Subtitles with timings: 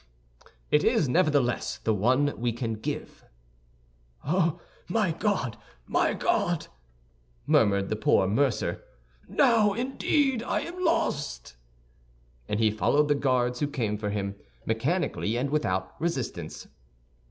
[0.71, 2.01] "It is, nevertheless, the only
[2.33, 3.23] one we can give."
[4.23, 4.57] "Ah,
[4.89, 6.65] my God, my God!"
[7.45, 8.83] murmured the poor mercer,
[9.27, 11.55] "now, indeed, I am lost!"
[12.49, 14.33] And he followed the guards who came for him,
[14.65, 16.67] mechanically and without resistance.